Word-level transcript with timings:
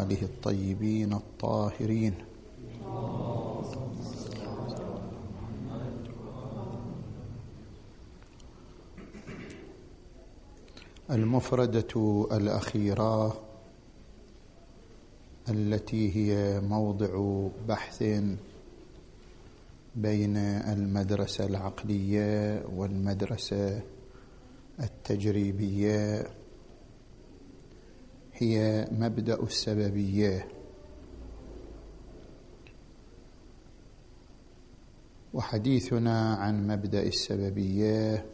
آله 0.00 0.22
الطيبين 0.22 1.12
الطاهرين. 1.12 2.14
المفردة 11.10 12.26
الأخيرة 12.32 13.40
التي 15.48 16.16
هي 16.16 16.60
موضع 16.60 17.48
بحث 17.68 18.02
بين 19.96 20.36
المدرسة 20.36 21.44
العقلية 21.46 22.64
والمدرسة 22.76 23.80
التجريبية 24.80 26.26
هي 28.32 28.88
مبدأ 28.92 29.42
السببية. 29.42 30.48
وحديثنا 35.34 36.34
عن 36.34 36.66
مبدأ 36.66 37.02
السببية 37.02 38.26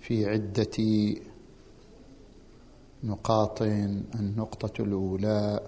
في 0.00 0.26
عدة 0.26 0.76
نقاط 3.04 3.62
النقطة 3.62 4.82
الأولى 4.82 5.60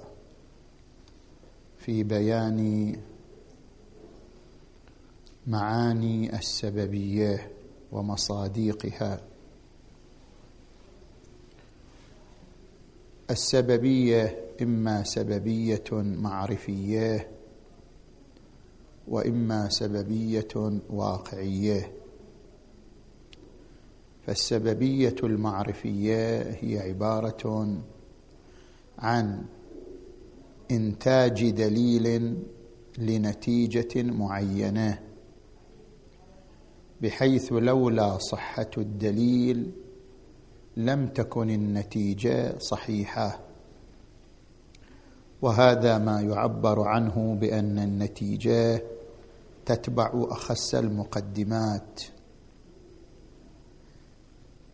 في 1.79 2.03
بيان 2.03 2.93
معاني 5.47 6.39
السببية 6.39 7.51
ومصاديقها. 7.93 9.21
السببية 13.31 14.37
إما 14.63 15.03
سببية 15.05 15.85
معرفية 15.93 17.31
وإما 19.09 19.69
سببية 19.69 20.81
واقعية. 20.91 21.93
فالسببية 24.27 25.15
المعرفية 25.23 26.41
هي 26.43 26.79
عبارة 26.79 27.79
عن 28.99 29.45
إنتاج 30.71 31.51
دليل 31.51 32.37
لنتيجة 32.99 34.03
معينة 34.03 35.01
بحيث 37.03 37.53
لولا 37.53 38.19
صحة 38.19 38.71
الدليل 38.79 39.71
لم 40.77 41.07
تكن 41.07 41.51
النتيجة 41.51 42.59
صحيحة. 42.59 43.41
وهذا 45.43 45.99
ما 45.99 46.21
يعبر 46.21 46.81
عنه 46.81 47.35
بأن 47.41 47.79
النتيجة 47.79 48.83
تتبع 49.67 50.11
أخس 50.15 50.75
المقدمات. 50.75 52.01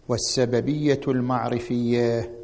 والسببية 0.08 1.00
المعرفية 1.08 2.36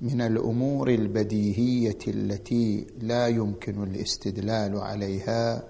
من 0.00 0.20
الأمور 0.20 0.88
البديهية 0.88 1.98
التي 2.08 2.86
لا 3.00 3.26
يمكن 3.28 3.82
الاستدلال 3.82 4.76
عليها 4.76 5.68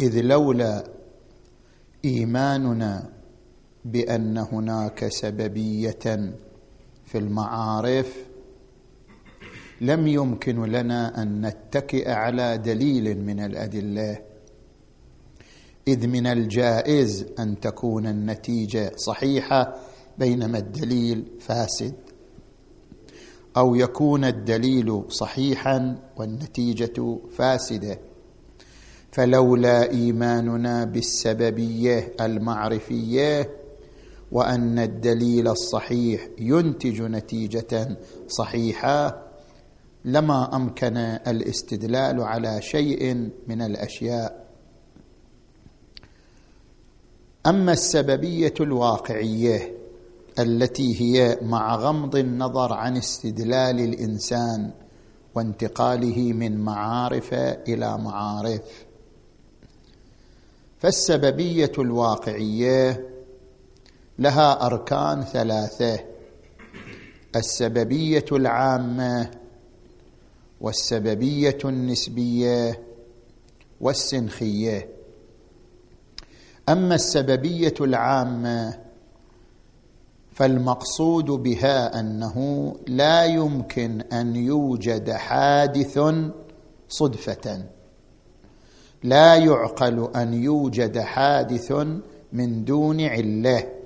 إذ 0.00 0.20
لولا 0.20 0.84
إيماننا 2.04 3.12
بأن 3.84 4.38
هناك 4.38 5.08
سببية 5.08 6.34
في 7.04 7.18
المعارف 7.18 8.16
لم 9.80 10.06
يمكن 10.06 10.64
لنا 10.64 11.22
أن 11.22 11.46
نتكئ 11.46 12.10
على 12.10 12.58
دليل 12.58 13.18
من 13.24 13.40
الأدلة 13.40 14.18
إذ 15.88 16.06
من 16.06 16.26
الجائز 16.26 17.26
أن 17.38 17.60
تكون 17.60 18.06
النتيجة 18.06 18.92
صحيحة 18.96 19.74
بينما 20.18 20.58
الدليل 20.58 21.24
فاسد 21.40 21.94
أو 23.56 23.74
يكون 23.74 24.24
الدليل 24.24 25.02
صحيحا 25.08 25.98
والنتيجة 26.16 27.18
فاسدة. 27.36 27.98
فلولا 29.12 29.90
إيماننا 29.90 30.84
بالسببية 30.84 32.12
المعرفية 32.20 33.50
وأن 34.32 34.78
الدليل 34.78 35.48
الصحيح 35.48 36.28
ينتج 36.38 37.02
نتيجة 37.02 37.96
صحيحة 38.28 39.26
لما 40.04 40.56
أمكن 40.56 40.96
الاستدلال 40.96 42.22
على 42.22 42.62
شيء 42.62 43.30
من 43.48 43.62
الأشياء. 43.62 44.46
أما 47.46 47.72
السببية 47.72 48.54
الواقعية 48.60 49.74
التي 50.38 51.00
هي 51.00 51.38
مع 51.42 51.76
غمض 51.76 52.16
النظر 52.16 52.72
عن 52.72 52.96
استدلال 52.96 53.80
الإنسان 53.80 54.70
وانتقاله 55.34 56.32
من 56.32 56.56
معارف 56.60 57.34
إلى 57.34 57.98
معارف. 57.98 58.60
فالسببية 60.78 61.72
الواقعية 61.78 63.06
لها 64.20 64.66
أركان 64.66 65.22
ثلاثة. 65.22 66.00
السببية 67.36 68.24
العامة 68.32 69.30
والسببية 70.60 71.58
النسبية 71.64 72.82
والسنخية. 73.80 74.88
أما 76.68 76.94
السببية 76.94 77.74
العامة 77.80 78.78
فالمقصود 80.32 81.24
بها 81.24 82.00
أنه 82.00 82.76
لا 82.86 83.24
يمكن 83.24 84.00
أن 84.00 84.36
يوجد 84.36 85.10
حادث 85.10 85.98
صدفة. 86.88 87.62
لا 89.02 89.34
يعقل 89.34 90.10
أن 90.16 90.34
يوجد 90.34 90.98
حادث 90.98 91.72
من 92.32 92.64
دون 92.64 93.00
علة. 93.00 93.79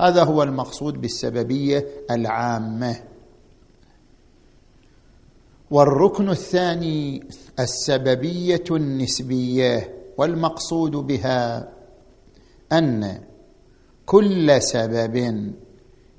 هذا 0.00 0.24
هو 0.24 0.42
المقصود 0.42 1.00
بالسببية 1.00 1.86
العامة. 2.10 2.96
والركن 5.70 6.30
الثاني 6.30 7.28
السببية 7.60 8.64
النسبية 8.70 9.94
والمقصود 10.18 10.90
بها 10.90 11.72
أن 12.72 13.20
كل 14.06 14.62
سبب 14.62 15.16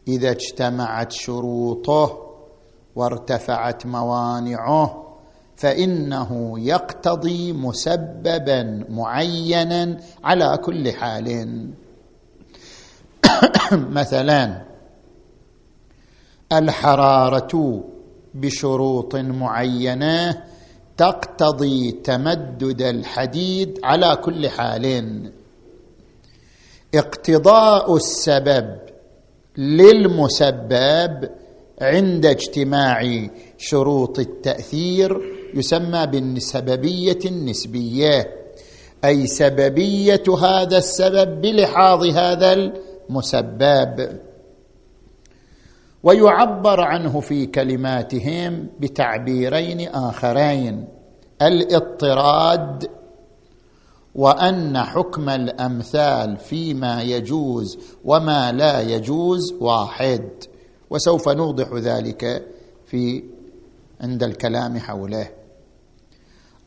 إذا 0.07 0.31
اجتمعت 0.31 1.11
شروطه 1.11 2.23
وارتفعت 2.95 3.85
موانعه 3.85 5.03
فإنه 5.55 6.59
يقتضي 6.59 7.53
مسببا 7.53 8.85
معينا 8.89 9.99
على 10.23 10.57
كل 10.57 10.91
حال. 10.91 11.69
مثلا 13.99 14.61
الحرارة 16.51 17.83
بشروط 18.33 19.15
معينة 19.15 20.43
تقتضي 20.97 21.91
تمدد 21.91 22.81
الحديد 22.81 23.79
على 23.83 24.15
كل 24.15 24.49
حال. 24.49 25.31
اقتضاء 26.95 27.95
السبب 27.95 28.77
للمسبب 29.57 31.29
عند 31.81 32.25
اجتماع 32.25 33.27
شروط 33.57 34.19
التأثير 34.19 35.21
يسمى 35.53 36.07
بالسببية 36.07 37.19
النسبية 37.25 38.33
أي 39.05 39.27
سببية 39.27 40.23
هذا 40.43 40.77
السبب 40.77 41.41
بلحاظ 41.41 42.05
هذا 42.05 42.73
مسبب. 43.09 44.19
ويعبر 46.03 46.81
عنه 46.81 47.19
في 47.19 47.45
كلماتهم 47.45 48.67
بتعبيرين 48.79 49.87
آخرين 49.87 50.87
الاضطراد 51.41 52.89
وأن 54.15 54.77
حكم 54.77 55.29
الأمثال 55.29 56.37
فيما 56.37 57.01
يجوز 57.01 57.77
وما 58.05 58.51
لا 58.51 58.81
يجوز 58.81 59.53
واحد. 59.59 60.29
وسوف 60.89 61.29
نوضح 61.29 61.73
ذلك 61.73 62.47
في 62.85 63.23
عند 64.01 64.23
الكلام 64.23 64.79
حوله. 64.79 65.29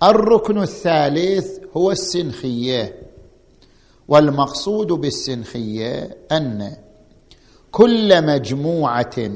الركن 0.02 0.58
الثالث 0.58 1.58
هو 1.76 1.90
السنخية. 1.90 3.09
والمقصود 4.10 4.86
بالسنخية 4.86 6.16
أن 6.32 6.76
كل 7.70 8.26
مجموعة 8.26 9.30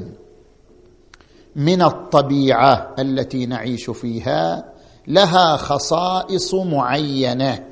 من 1.56 1.82
الطبيعة 1.82 2.94
التي 2.98 3.46
نعيش 3.46 3.90
فيها 3.90 4.64
لها 5.08 5.56
خصائص 5.56 6.54
معينة. 6.54 7.64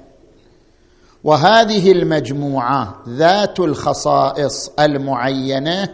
وهذه 1.24 1.92
المجموعة 1.92 3.02
ذات 3.08 3.60
الخصائص 3.60 4.70
المعينة 4.78 5.88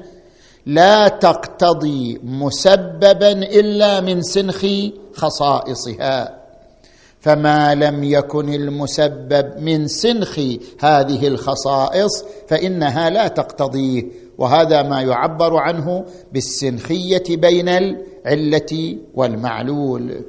لا 0.66 1.08
تقتضي 1.08 2.20
مسببا 2.25 3.32
إلا 3.32 4.00
من 4.00 4.22
سنخ 4.22 4.66
خصائصها. 5.14 6.38
فما 7.20 7.75
لم 7.75 8.05
يكن 8.05 8.55
المسبب 8.55 9.53
من 9.59 9.88
سنخ 9.88 10.38
هذه 10.81 11.29
الخصائص 11.29 12.25
فانها 12.49 13.11
لا 13.11 13.29
تقتضيه 13.29 14.03
وهذا 14.38 14.82
ما 14.82 15.03
يعبر 15.03 15.56
عنه 15.56 16.05
بالسنخيه 16.32 17.25
بين 17.29 17.69
العله 17.69 18.97
والمعلول. 19.15 20.25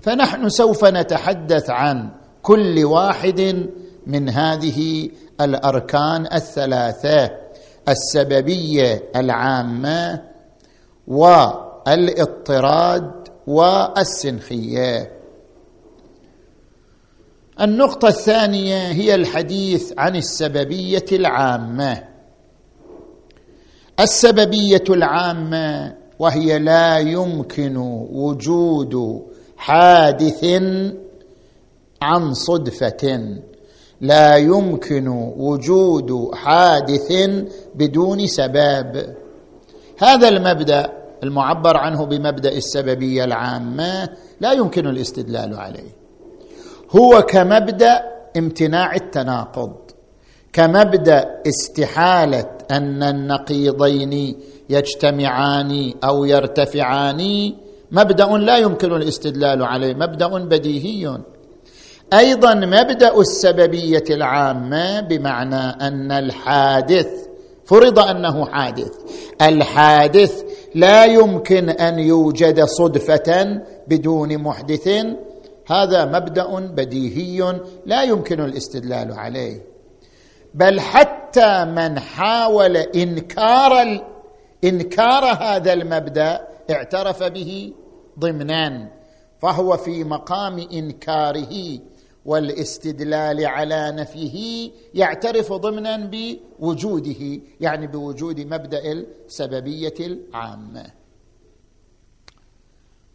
فنحن 0.00 0.48
سوف 0.48 0.84
نتحدث 0.84 1.70
عن 1.70 2.10
كل 2.42 2.84
واحد 2.84 3.68
من 4.06 4.28
هذه 4.28 5.08
الاركان 5.40 6.26
الثلاثه 6.32 7.30
السببيه 7.88 9.02
العامه 9.16 10.22
والاضطراد 11.86 13.10
والسنخيه. 13.46 15.21
النقطة 17.60 18.08
الثانية 18.08 18.88
هي 18.88 19.14
الحديث 19.14 19.92
عن 19.98 20.16
السببية 20.16 21.04
العامة. 21.12 22.04
السببية 24.00 24.84
العامة 24.90 25.94
وهي 26.18 26.58
لا 26.58 26.98
يمكن 26.98 27.76
وجود 28.12 29.22
حادث 29.56 30.44
عن 32.02 32.34
صدفة. 32.34 33.36
لا 34.00 34.36
يمكن 34.36 35.08
وجود 35.36 36.34
حادث 36.34 37.12
بدون 37.74 38.26
سبب. 38.26 39.14
هذا 39.98 40.28
المبدأ 40.28 40.92
المعبر 41.22 41.76
عنه 41.76 42.04
بمبدأ 42.04 42.52
السببية 42.52 43.24
العامة 43.24 44.08
لا 44.40 44.52
يمكن 44.52 44.86
الاستدلال 44.86 45.54
عليه. 45.54 46.01
هو 46.96 47.22
كمبدأ 47.22 48.02
امتناع 48.36 48.94
التناقض 48.94 49.72
كمبدأ 50.52 51.40
استحالة 51.46 52.46
أن 52.70 53.02
النقيضين 53.02 54.36
يجتمعان 54.70 55.92
أو 56.04 56.24
يرتفعان 56.24 57.52
مبدأ 57.92 58.26
لا 58.26 58.58
يمكن 58.58 58.92
الاستدلال 58.92 59.62
عليه 59.62 59.94
مبدأ 59.94 60.28
بديهي. 60.38 61.18
أيضا 62.12 62.54
مبدأ 62.54 63.20
السببية 63.20 64.04
العامة 64.10 65.00
بمعنى 65.00 65.86
أن 65.86 66.12
الحادث 66.12 67.08
فرض 67.64 67.98
أنه 67.98 68.44
حادث 68.46 68.92
الحادث 69.42 70.42
لا 70.74 71.04
يمكن 71.04 71.70
أن 71.70 71.98
يوجد 71.98 72.64
صدفة 72.64 73.60
بدون 73.88 74.38
محدث 74.38 74.88
هذا 75.72 76.04
مبدأ 76.04 76.60
بديهي 76.60 77.60
لا 77.86 78.02
يمكن 78.02 78.40
الاستدلال 78.40 79.12
عليه. 79.12 79.62
بل 80.54 80.80
حتى 80.80 81.64
من 81.64 81.98
حاول 81.98 82.76
إنكار 82.76 84.04
إنكار 84.64 85.24
هذا 85.24 85.72
المبدأ 85.72 86.48
اعترف 86.70 87.22
به 87.22 87.72
ضمنا 88.18 88.88
فهو 89.38 89.76
في 89.76 90.04
مقام 90.04 90.58
إنكاره 90.58 91.78
والاستدلال 92.24 93.46
على 93.46 93.92
نفيه 93.96 94.70
يعترف 94.94 95.52
ضمنا 95.52 95.96
بوجوده 95.96 97.40
يعني 97.60 97.86
بوجود 97.86 98.40
مبدأ 98.40 98.92
السببية 98.92 99.94
العامة. 100.00 100.86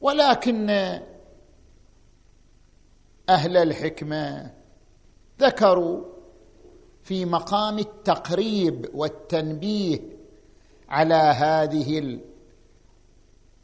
ولكن 0.02 0.70
أهل 3.30 3.58
الحكمة. 3.58 4.52
ذكروا 5.42 6.04
في 7.04 7.26
مقام 7.26 7.80
التقريب 7.80 8.90
والتنبيه 8.94 10.00
على 10.90 11.14
هذه 11.14 12.20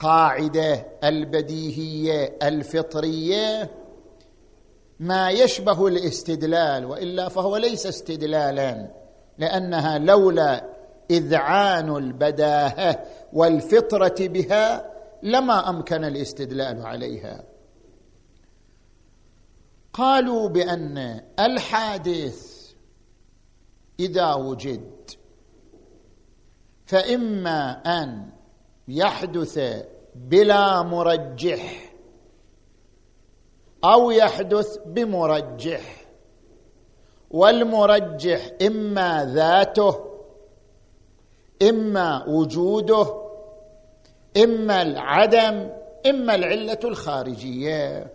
القاعدة 0.02 0.86
البديهية 1.04 2.38
الفطرية. 2.44 3.70
ما 5.00 5.30
يشبه 5.30 5.88
الاستدلال 5.88 6.86
وإلا 6.86 7.30
فهو 7.30 7.58
ليس 7.58 7.88
استدلالا 7.88 8.92
لأنها 9.38 9.98
لولا 9.98 10.70
إذعان 11.12 11.96
البداهة 11.96 13.06
والفطرة 13.34 14.16
بها 14.20 14.94
لما 15.24 15.70
أمكن 15.70 16.04
الاستدلال 16.06 16.86
عليها. 16.86 17.53
قالوا 19.94 20.50
بأن 20.50 21.22
الحادث 21.40 22.72
إذا 24.00 24.34
وجد 24.34 25.12
فإما 26.86 27.72
أن 27.72 28.30
يحدث 28.88 29.60
بلا 30.16 30.82
مرجح 30.82 31.94
أو 33.84 34.12
يحدث 34.12 34.78
بمرجح 34.86 36.06
والمرجح 37.32 38.52
إما 38.62 39.26
ذاته 39.34 40.00
إما 41.70 42.26
وجوده 42.28 43.24
إما 44.38 44.82
العدم 44.82 45.70
إما 46.06 46.36
العلة 46.36 46.80
الخارجية. 46.84 48.14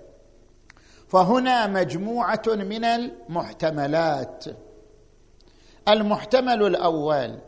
فهنا 1.08 1.66
مجموعة 1.66 2.42
من 2.46 2.84
المحتملات. 2.84 4.44
المحتمل 5.88 6.62
الأول 6.66 7.38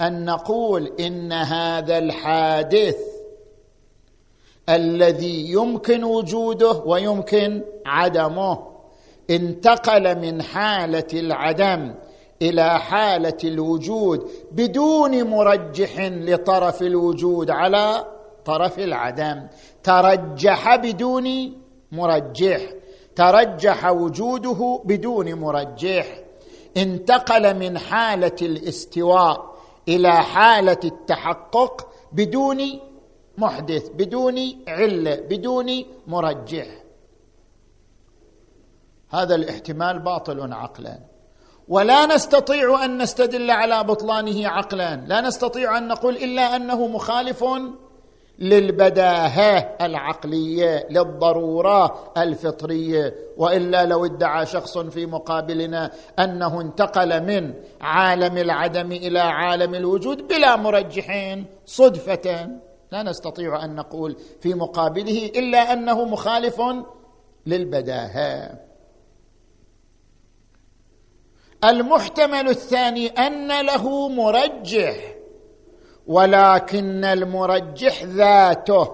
أن 0.00 0.24
نقول 0.24 0.92
إن 1.00 1.32
هذا 1.32 1.98
الحادث 1.98 2.96
الذي 4.68 5.52
يمكن 5.52 6.04
وجوده 6.04 6.72
ويمكن 6.72 7.62
عدمه 7.86 8.58
انتقل 9.30 10.18
من 10.18 10.42
حالة 10.42 11.06
العدم 11.14 11.94
إلى 12.42 12.78
حالة 12.78 13.38
الوجود 13.44 14.30
بدون 14.52 15.24
مرجح 15.24 16.00
لطرف 16.00 16.82
الوجود 16.82 17.50
على 17.50 18.06
طرف 18.44 18.78
العدم. 18.78 19.46
ترجح 19.82 20.76
بدون 20.76 21.56
مرجح. 21.92 22.60
ترجح 23.18 23.90
وجوده 23.90 24.82
بدون 24.84 25.34
مرجح 25.34 26.20
انتقل 26.76 27.56
من 27.56 27.78
حالة 27.78 28.36
الاستواء 28.42 29.54
إلى 29.88 30.12
حالة 30.12 30.80
التحقق 30.84 31.88
بدون 32.12 32.80
محدث 33.38 33.88
بدون 33.88 34.38
علة 34.68 35.16
بدون 35.16 35.84
مرجح 36.06 36.66
هذا 39.10 39.34
الاحتمال 39.34 39.98
باطل 39.98 40.52
عقلا. 40.52 40.98
ولا 41.68 42.06
نستطيع 42.06 42.84
أن 42.84 43.02
نستدل 43.02 43.50
على 43.50 43.84
بطلانه 43.84 44.48
عقلا. 44.48 44.96
لا 44.96 45.20
نستطيع 45.20 45.78
أن 45.78 45.88
نقول 45.88 46.16
إلا 46.16 46.56
أنه 46.56 46.86
مخالف 46.86 47.44
للبداهة 48.38 49.76
العقلية 49.80 50.86
للضرورة 50.90 52.12
الفطرية. 52.16 53.14
وإلا 53.36 53.86
لو 53.86 54.04
ادعى 54.04 54.46
شخص 54.46 54.78
في 54.78 55.06
مقابلنا 55.06 55.90
أنه 56.18 56.60
انتقل 56.60 57.22
من 57.22 57.54
عالم 57.80 58.38
العدم 58.38 58.92
إلى 58.92 59.20
عالم 59.20 59.74
الوجود 59.74 60.28
بلا 60.28 60.56
مرجحين 60.56 61.46
صدفة. 61.66 62.48
لا 62.92 63.02
نستطيع 63.02 63.64
أن 63.64 63.74
نقول 63.74 64.16
في 64.40 64.54
مقابله 64.54 65.26
إلا 65.36 65.72
أنه 65.72 66.04
مخالف 66.04 66.62
للبداهة. 67.46 68.58
المحتمل 71.64 72.48
الثاني 72.48 73.06
أن 73.06 73.66
له 73.66 74.08
مرجح. 74.08 75.17
ولكن 76.08 77.04
المرجح 77.04 78.04
ذاته 78.04 78.88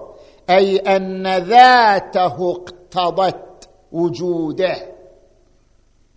أي 0.49 0.77
أن 0.77 1.37
ذاته 1.37 2.51
اقتضت 2.51 3.69
وجوده. 3.91 4.75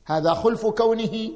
هذا 0.07 0.35
خلف 0.35 0.67
كونه 0.67 1.31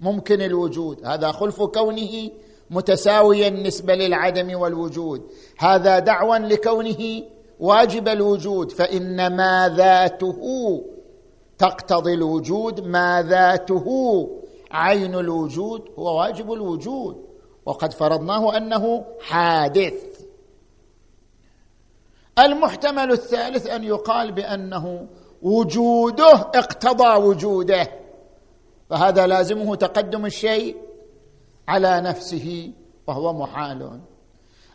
ممكن 0.00 0.40
الوجود 0.42 1.06
هذا 1.06 1.32
خلف 1.32 1.62
كونه 1.62 2.30
متساويا 2.70 3.48
النسبة 3.48 3.94
للعدم 3.94 4.60
والوجود. 4.60 5.22
هذا 5.58 5.98
دعوى 5.98 6.38
لكونه 6.38 7.22
واجب 7.60 8.08
الوجود 8.08 8.72
فإن 8.72 9.36
ما 9.36 9.74
ذاته 9.76 10.40
تقتضي 11.58 12.14
الوجود 12.14 12.80
ما 12.86 13.22
ذاته 13.28 13.86
عين 14.70 15.14
الوجود 15.14 15.82
هو 15.98 16.18
واجب 16.18 16.52
الوجود. 16.52 17.31
وقد 17.66 17.92
فرضناه 17.92 18.56
أنه 18.56 19.04
حادث. 19.20 20.22
المحتمل 22.38 23.12
الثالث 23.12 23.66
أن 23.66 23.84
يقال 23.84 24.32
بأنه 24.32 25.06
وجوده 25.42 26.32
اقتضى 26.32 27.16
وجوده 27.16 27.88
فهذا 28.90 29.26
لازمه 29.26 29.76
تقدم 29.76 30.26
الشيء 30.26 30.76
على 31.68 32.00
نفسه 32.00 32.72
وهو 33.06 33.32
محال. 33.32 34.00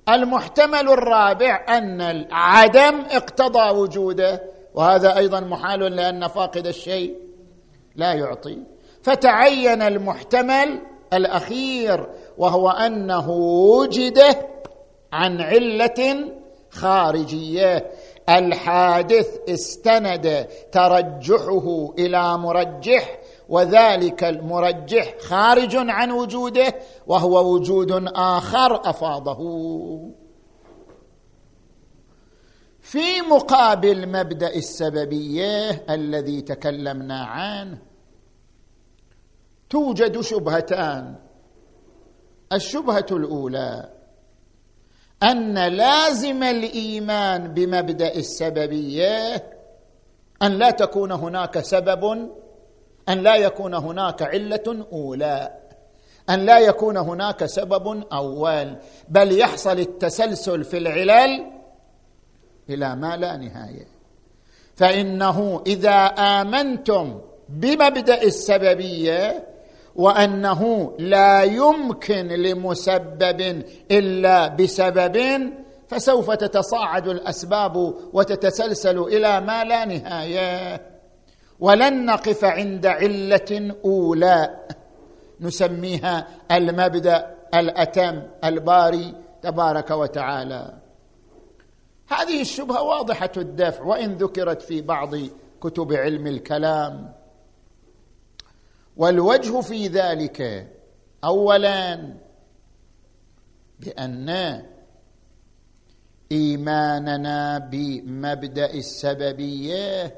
المحتمل 0.10 0.89
الرابع 0.89 1.65
أن 1.70 2.01
العدم 2.01 3.00
اقتضى 3.12 3.70
وجوده 3.70 4.44
وهذا 4.74 5.17
أيضا 5.17 5.39
محال 5.39 5.79
لأن 5.79 6.27
فاقد 6.27 6.67
الشيء 6.67 7.15
لا 7.96 8.13
يعطي. 8.13 8.58
فتعين 9.01 9.82
المحتمل 9.82 10.82
الأخير 11.13 12.10
وهو 12.38 12.70
أنه 12.70 13.29
وجد 13.29 14.20
عن 15.13 15.41
علة 15.41 16.32
خارجية. 16.70 17.91
الحادث 18.29 19.39
استند 19.50 20.48
ترجحه 20.72 21.94
إلى 22.00 22.38
مرجح 22.38 23.20
وذلك 23.50 24.24
المرجح 24.24 25.17
خارج 25.20 25.75
عن 25.75 26.12
وجوده 26.12 26.75
وهو 27.08 27.53
وجود 27.53 27.91
آخر 28.15 28.89
أفاضه. 28.89 29.41
في 32.82 33.22
مقابل 33.32 34.10
مبدأ 34.10 34.56
السببية 34.56 35.70
الذي 35.89 36.41
تكلمنا 36.41 37.25
عنه 37.25 37.77
توجد 39.70 40.22
شبهتان. 40.22 41.26
الشبهة 42.53 43.05
الأولى 43.11 43.89
أن 45.23 45.67
لازم 45.67 46.43
الإيمان 46.43 47.53
بمبدأ 47.53 48.15
السببية 48.15 49.43
أن 50.41 50.51
لا 50.51 50.71
تكون 50.71 51.11
هناك 51.11 51.59
سبب 51.59 52.29
أن 53.09 53.17
لا 53.23 53.35
يكون 53.35 53.73
هناك 53.73 54.21
علة 54.21 54.85
أولى 54.93 55.57
أن 56.29 56.45
لا 56.45 56.59
يكون 56.59 56.97
هناك 56.97 57.45
سبب 57.45 58.03
أول 58.13 58.75
بل 59.09 59.39
يحصل 59.39 59.79
التسلسل 59.79 60.63
في 60.63 60.77
العلل 60.77 61.51
إلى 62.69 62.95
ما 62.95 63.17
لا 63.17 63.37
نهاية. 63.37 63.87
فإنه 64.75 65.63
إذا 65.67 66.05
آمنتم 66.05 67.21
بمبدأ 67.49 68.21
السببية 68.21 69.47
وأنه 69.97 70.91
لا 70.99 71.43
يمكن 71.43 72.27
لمسبب 72.27 73.63
إلا 73.91 74.47
بسبب 74.47 75.17
فسوف 75.87 76.31
تتصاعد 76.31 77.07
الأسباب 77.07 77.93
وتتسلسل 78.13 78.99
إلى 78.99 79.41
ما 79.41 79.63
لا 79.63 79.85
نهاية. 79.85 80.81
ولن 81.59 82.05
نقف 82.05 82.45
عند 82.45 82.85
علة 82.85 83.75
أولى. 83.85 84.57
نسميها 85.41 86.27
المبدأ 86.51 87.35
الأتم 87.55 88.21
الباري 88.43 89.15
تبارك 89.41 89.91
وتعالى. 89.91 90.73
هذه 92.07 92.41
الشبهة 92.41 92.83
واضحة 92.83 93.31
الدفع 93.37 93.83
وإن 93.83 94.13
ذكرت 94.13 94.61
في 94.61 94.81
بعض 94.81 95.15
كتب 95.61 95.93
علم 95.93 96.27
الكلام. 96.27 97.16
والوجه 98.97 99.61
في 99.61 99.87
ذلك 99.87 100.67
اولا 101.23 102.13
بأن 103.79 104.63
إيماننا 106.31 107.57
بمبدأ 107.57 108.73
السببية 108.73 110.15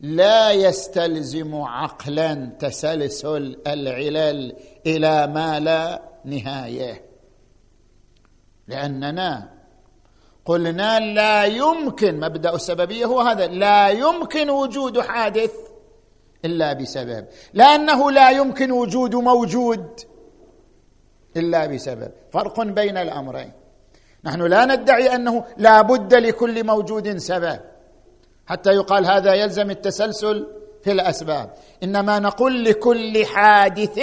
لا 0.00 0.50
يستلزم 0.50 1.54
عقلا 1.54 2.34
تسلسل 2.58 3.60
العلل 3.66 4.56
إلى 4.86 5.26
ما 5.26 5.60
لا 5.60 6.02
نهاية. 6.24 7.04
لأننا 8.68 9.54
قلنا 10.44 11.00
لا 11.00 11.44
يمكن 11.44 12.20
مبدأ 12.20 12.54
السببية 12.54 13.06
هو 13.06 13.20
هذا 13.20 13.46
لا 13.46 13.88
يمكن 13.88 14.50
وجود 14.50 15.00
حادث 15.00 15.73
إلا 16.44 16.72
بسبب. 16.72 17.24
لأنه 17.54 18.10
لا 18.10 18.30
يمكن 18.30 18.70
وجود 18.72 19.14
موجود 19.14 20.00
إلا 21.36 21.66
بسبب. 21.66 22.10
فرق 22.32 22.60
بين 22.60 22.96
الأمرين. 22.96 23.52
نحن 24.24 24.42
لا 24.42 24.64
ندعي 24.64 25.14
أنه 25.14 25.44
لا 25.56 25.82
بد 25.82 26.14
لكل 26.14 26.66
موجود 26.66 27.16
سبب. 27.16 27.60
حتى 28.46 28.70
يقال 28.70 29.06
هذا 29.06 29.34
يلزم 29.34 29.70
التسلسل 29.70 30.46
في 30.82 30.92
الأسباب. 30.92 31.50
إنما 31.82 32.18
نقول 32.18 32.64
لكل 32.64 33.26
حادث 33.26 34.00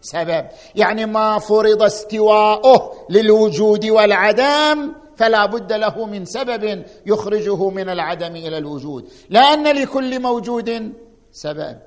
سبب. 0.00 0.46
يعني 0.74 1.06
ما 1.06 1.38
فرض 1.38 1.82
استواؤه 1.82 3.06
للوجود 3.10 3.86
والعدم 3.86 4.92
فلا 5.16 5.46
بد 5.46 5.72
له 5.72 6.06
من 6.06 6.24
سبب 6.24 6.84
يخرجه 7.06 7.68
من 7.68 7.88
العدم 7.88 8.36
إلى 8.36 8.58
الوجود. 8.58 9.08
لأن 9.30 9.76
لكل 9.76 10.22
موجود 10.22 10.92
سبب. 11.36 11.78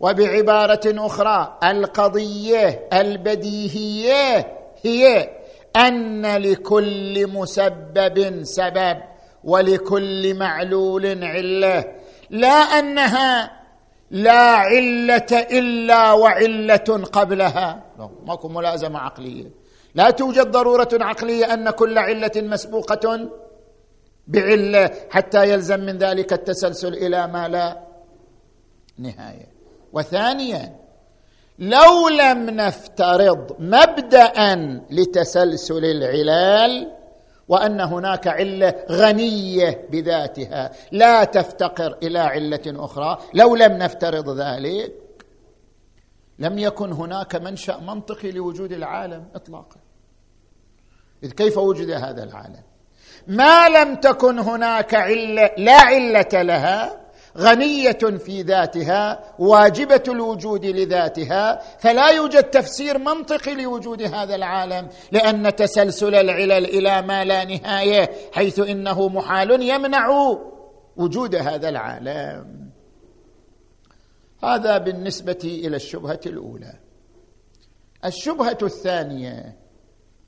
وبعبارة 0.00 0.80
أخرى 0.86 1.58
القضية 1.64 2.88
البديهية 2.92 4.58
هي 4.82 5.30
أن 5.76 6.36
لكل 6.36 7.26
مسبب 7.26 8.42
سبب 8.42 8.96
ولكل 9.44 10.34
معلول 10.34 11.24
علة. 11.24 11.84
لا 12.30 12.48
أنها 12.48 13.52
لا 14.10 14.40
علة 14.40 15.32
إلا 15.32 16.12
وعلة 16.12 17.04
قبلها. 17.12 17.84
ماكو 18.26 18.48
ملازمة 18.48 18.98
عقلية. 18.98 19.50
لا 19.94 20.10
توجد 20.10 20.50
ضرورة 20.50 20.88
عقلية 20.92 21.54
أن 21.54 21.70
كل 21.70 21.98
علة 21.98 22.32
مسبوقة 22.36 23.28
بعلة 24.26 24.90
حتى 25.10 25.50
يلزم 25.50 25.80
من 25.80 25.98
ذلك 25.98 26.32
التسلسل 26.32 26.94
إلى 26.94 27.26
ما 27.26 27.48
لا 27.48 27.85
نهاية. 28.98 29.48
وثانيا 29.92 30.76
لو 31.58 32.08
لم 32.08 32.50
نفترض 32.50 33.56
مبدا 33.58 34.54
لتسلسل 34.90 35.84
العلال 35.84 36.92
وأن 37.48 37.80
هناك 37.80 38.26
علة 38.28 38.74
غنية 38.90 39.86
بذاتها 39.90 40.72
لا 40.92 41.24
تفتقر 41.24 41.98
إلى 42.02 42.18
علة 42.18 42.60
أخرى 42.66 43.18
لو 43.34 43.56
لم 43.56 43.72
نفترض 43.72 44.40
ذلك 44.40 44.92
لم 46.38 46.58
يكن 46.58 46.92
هناك 46.92 47.36
منشأ 47.36 47.76
منطقي 47.76 48.30
لوجود 48.30 48.72
العالم 48.72 49.24
اطلاقا. 49.34 49.80
إذ 51.22 51.30
كيف 51.30 51.58
وجد 51.58 51.90
هذا 51.90 52.24
العالم؟ 52.24 52.62
ما 53.26 53.68
لم 53.68 53.94
تكن 53.94 54.38
هناك 54.38 54.94
علة 54.94 55.50
لا 55.58 55.80
علة 55.80 56.42
لها 56.42 57.05
غنية 57.36 58.18
في 58.18 58.42
ذاتها 58.42 59.34
واجبة 59.38 60.02
الوجود 60.08 60.66
لذاتها 60.66 61.60
فلا 61.78 62.08
يوجد 62.08 62.42
تفسير 62.42 62.98
منطقي 62.98 63.54
لوجود 63.54 64.02
هذا 64.02 64.34
العالم 64.34 64.88
لأن 65.12 65.56
تسلسل 65.56 66.14
العلل 66.14 66.64
إلى 66.64 67.02
ما 67.02 67.24
لا 67.24 67.44
نهاية 67.44 68.10
حيث 68.32 68.58
إنه 68.58 69.08
محال 69.08 69.62
يمنع 69.62 70.36
وجود 70.96 71.34
هذا 71.34 71.68
العالم. 71.68 72.70
هذا 74.42 74.78
بالنسبة 74.78 75.38
إلى 75.44 75.76
الشبهة 75.76 76.20
الأولى. 76.26 76.72
الشبهة 78.04 78.58
الثانية 78.62 79.56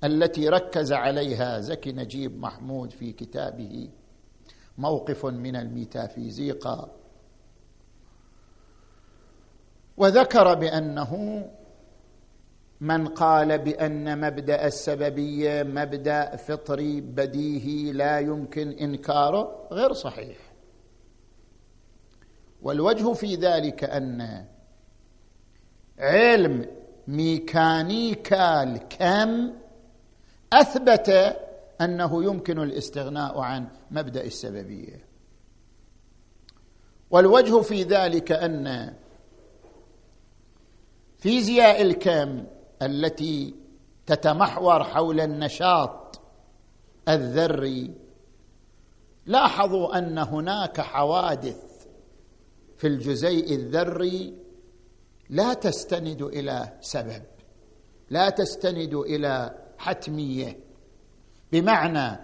التي 0.04 0.48
ركز 0.48 0.92
عليها 0.92 1.60
زكي 1.60 1.92
نجيب 1.92 2.38
محمود 2.40 2.90
في 2.92 3.12
كتابه 3.12 3.88
موقف 4.78 5.26
من 5.26 5.56
الميتافيزيقا 5.56 6.98
وذكر 9.99 10.55
بأنه 10.55 11.45
من 12.81 13.09
قال 13.09 13.59
بأن 13.59 14.21
مبدأ 14.21 14.67
السببية 14.67 15.62
مبدأ 15.62 16.37
فطري 16.37 17.00
بديهي 17.00 17.93
لا 17.93 18.19
يمكن 18.19 18.71
إنكاره 18.71 19.69
غير 19.73 19.93
صحيح. 19.93 20.37
والوجه 22.62 23.12
في 23.12 23.35
ذلك 23.35 23.85
أن 23.85 24.45
علم 25.99 26.67
ميكانيكا 27.09 28.62
الكم 28.62 29.52
أثبت 30.52 31.37
أنه 31.81 32.25
يمكن 32.25 32.59
الاستغناء 32.59 33.40
عن 33.40 33.69
مبدأ 33.90 34.25
السببية. 34.25 35.05
والوجه 37.11 37.61
في 37.61 37.83
ذلك 37.83 38.33
أن 38.33 38.95
فيزياء 41.18 41.82
الكم 41.82 42.44
التي 42.82 43.54
تتمحور 44.06 44.84
حول 44.84 45.20
النشاط 45.20 46.20
الذري 47.08 47.94
لاحظوا 49.26 49.98
أن 49.98 50.18
هناك 50.18 50.80
حوادث 50.80 51.87
في 52.76 52.87
الجزيء 52.87 53.54
الذري 53.54 54.34
لا 55.30 55.54
تستند 55.54 56.22
إلى 56.22 56.72
سبب 56.80 57.22
لا 58.10 58.30
تستند 58.30 58.94
إلى 58.94 59.58
حتمية 59.78 60.58
بمعنى 61.52 62.20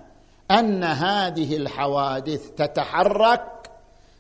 أن 0.50 0.84
هذه 0.84 1.56
الحوادث 1.56 2.50
تتحرك 2.50 3.53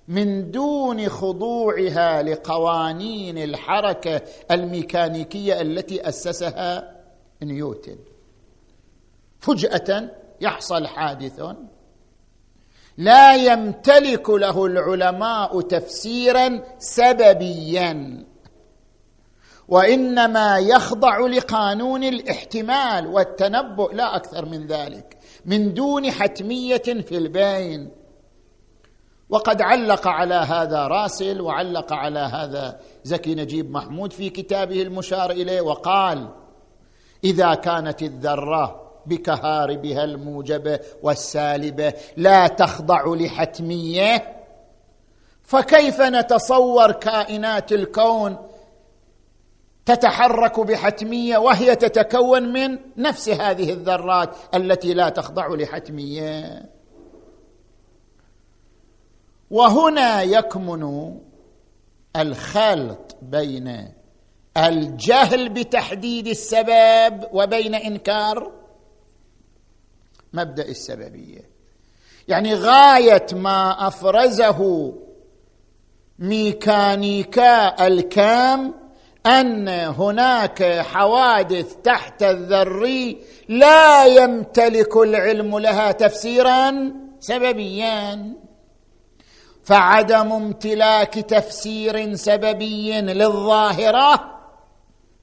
من 0.08 0.50
دون 0.50 1.08
خضوعها 1.08 2.22
لقوانين 2.22 3.38
الحركة 3.38 4.22
الميكانيكية 4.50 5.60
التي 5.60 6.08
أسسها 6.08 7.00
نيوتن. 7.42 7.96
فجأة 9.40 10.10
يحصل 10.40 10.86
حادث. 10.86 11.42
لا 12.98 13.34
يمتلك 13.34 14.30
له 14.30 14.66
العلماء 14.66 15.60
تفسيرا 15.60 16.62
سببيا 16.78 18.24
وإنما 19.68 20.58
يخضع 20.58 21.18
لقانون 21.18 22.04
الاحتمال 22.04 23.06
والتنبؤ 23.06 23.92
لا 23.94 24.16
أكثر 24.16 24.44
من 24.44 24.66
ذلك 24.66 25.18
من 25.44 25.74
دون 25.74 26.10
حتمية 26.10 26.82
في 26.82 27.16
البين. 27.16 28.03
وقد 29.28 29.62
علق 29.62 30.08
على 30.08 30.34
هذا 30.34 30.86
راسل 30.86 31.40
وعلق 31.40 31.92
على 31.92 32.18
هذا 32.18 32.80
زكي 33.04 33.34
نجيب 33.34 33.70
محمود 33.70 34.12
في 34.12 34.30
كتابه 34.30 34.82
المشار 34.82 35.30
إليه 35.30 35.60
وقال 35.60 36.28
إذا 37.24 37.54
كانت 37.54 38.02
الذرة 38.02 38.84
بكهاربها 39.06 40.04
الموجبه 40.04 40.80
والسالبه 41.02 41.92
لا 42.16 42.46
تخضع 42.46 43.04
لحتمية 43.06 44.34
فكيف 45.42 46.00
نتصور 46.00 46.92
كائنات 46.92 47.72
الكون 47.72 48.36
تتحرك 49.86 50.60
بحتمية 50.60 51.38
وهي 51.38 51.76
تتكون 51.76 52.52
من 52.52 52.78
نفس 52.96 53.28
هذه 53.28 53.72
الذرات 53.72 54.36
التي 54.54 54.94
لا 54.94 55.08
تخضع 55.08 55.46
لحتمية؟ 55.48 56.62
وهنا 59.54 60.22
يكمن 60.22 61.14
الخلط 62.16 63.16
بين 63.22 63.88
الجهل 64.56 65.48
بتحديد 65.48 66.26
السبب 66.26 67.26
وبين 67.32 67.74
إنكار 67.74 68.52
مبدأ 70.32 70.68
السببية. 70.68 71.40
يعني 72.28 72.54
غاية 72.54 73.26
ما 73.32 73.86
أفرزه 73.86 74.92
ميكانيكا 76.18 77.86
الكام 77.86 78.74
أن 79.26 79.68
هناك 79.68 80.62
حوادث 80.80 81.76
تحت 81.76 82.22
الذري 82.22 83.18
لا 83.48 84.04
يمتلك 84.04 84.96
العلم 84.96 85.58
لها 85.58 85.92
تفسيرا 85.92 86.92
سببيا. 87.20 88.34
فعدم 89.64 90.32
امتلاك 90.32 91.14
تفسير 91.14 92.14
سببي 92.14 93.00
للظاهرة 93.00 94.34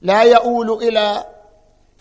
لا 0.01 0.23
يؤول 0.23 0.71
إلى 0.83 1.25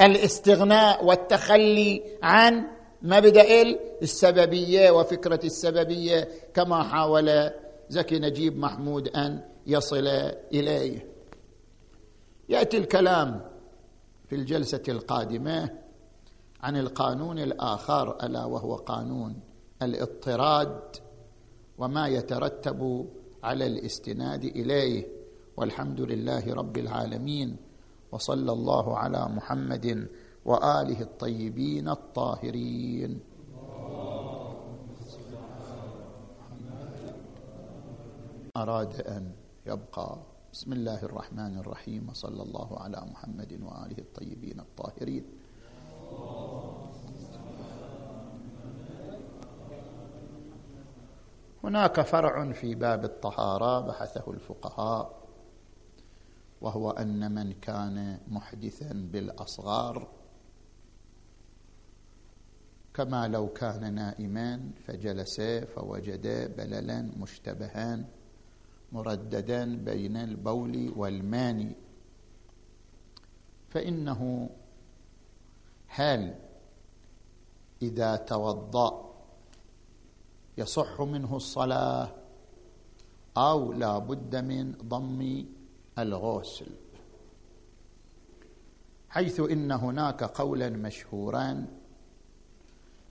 الاستغناء 0.00 1.05
والتخلي 1.05 2.03
عن 2.22 2.66
مبدأ 3.03 3.62
السببية 4.03 4.90
وفكرة 4.90 5.40
السببية 5.44 6.29
كما 6.55 6.83
حاول 6.83 7.50
زكي 7.88 8.18
نجيب 8.18 8.59
محمود 8.59 9.09
أن 9.09 9.40
يصل 9.66 10.07
إليه. 10.53 11.07
يأتي 12.48 12.79
الكلام 12.79 13.40
في 14.29 14.35
الجلسة 14.37 14.83
القادمة 14.88 15.70
عن 16.62 16.76
القانون 16.76 17.38
الآخر 17.38 18.16
ألا 18.22 18.44
وهو 18.44 18.74
قانون 18.74 19.40
الاضطراد. 19.83 20.81
وما 21.81 22.09
يترتب 22.09 23.09
على 23.45 23.66
الاستناد 23.66 24.45
إليه. 24.45 25.21
والحمد 25.57 26.01
لله 26.01 26.55
رب 26.55 26.77
العالمين 26.79 27.57
وصلى 28.12 28.53
الله 28.53 28.97
على 28.99 29.23
محمد 29.29 30.09
وآله 30.45 31.01
الطيبين 31.01 31.88
الطاهرين. 31.88 33.21
أراد 38.57 39.01
أن 39.01 39.33
يبقى. 39.66 40.19
بسم 40.53 40.73
الله 40.73 41.03
الرحمن 41.03 41.59
الرحيم 41.59 42.09
وصلى 42.09 42.43
الله 42.43 42.79
على 42.79 43.01
محمد 43.12 43.53
وآله 43.62 43.99
الطيبين 43.99 44.61
الطاهرين. 44.61 45.25
هناك 51.64 52.01
فرع 52.01 52.53
في 52.53 52.75
باب 52.75 53.05
الطهارة 53.05 53.81
بحثه 53.81 54.33
الفقهاء 54.33 55.20
وهو 56.61 56.90
أن 56.90 57.35
من 57.35 57.53
كان 57.53 58.20
محدثا 58.29 58.92
بالأصغار 59.12 60.09
كما 62.94 63.29
لو 63.29 63.49
كان 63.49 63.94
نائما 63.94 64.70
فجلس 64.87 65.40
فوجد 65.75 66.57
بللا 66.57 67.03
مشتبها 67.16 68.05
مرددا 68.92 69.77
بين 69.77 70.16
البول 70.16 70.92
والماني. 70.96 71.77
فإنه 73.68 74.51
هل 75.87 76.35
إذا 77.83 78.16
توضأ 78.16 79.10
يصح 80.61 81.01
منه 81.01 81.37
الصلاة 81.37 82.14
أو 83.37 83.73
لا 83.73 83.99
بد 83.99 84.37
من 84.37 84.73
ضم 84.73 85.46
الغسل. 85.99 86.66
حيث 89.09 89.40
إن 89.40 89.73
هناك 89.73 90.25
قولا 90.25 90.68
مشهورا 90.68 91.66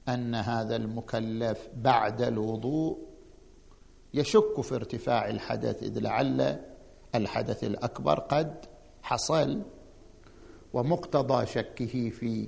أن 0.10 0.36
هذا 0.36 0.76
المكلف 0.76 1.68
بعد 1.76 2.22
الوضوء 2.22 3.10
يشك 4.14 4.62
في 4.62 4.76
ارتفاع 4.76 5.30
الحدث 5.30 5.84
إذ 5.84 6.00
لعل 6.00 6.66
الحدث 7.16 7.64
الأكبر 7.64 8.20
قد 8.20 8.66
حصل 9.02 9.62
ومقتضى 10.74 11.46
شكه 11.46 12.10
في 12.10 12.48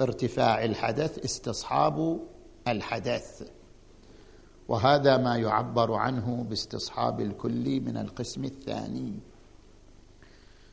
ارتفاع 0.00 0.64
الحدث 0.64 1.18
استصحاب 1.24 2.20
الحدث. 2.68 3.50
وهذا 4.68 5.16
ما 5.16 5.36
يعبر 5.36 5.94
عنه 5.94 6.44
باستصحاب 6.48 7.20
الكل 7.20 7.80
من 7.80 7.96
القسم 7.96 8.44
الثاني 8.44 9.12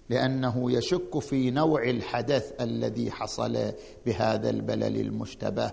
لأنه 0.10 0.71
يشك 0.71 1.19
في 1.19 1.51
نوع 1.51 1.84
الحدث 1.84 2.62
الذي 2.62 3.12
حصل 3.12 3.71
بهذا 4.05 4.49
البلل 4.49 4.99
المشتبه. 4.99 5.71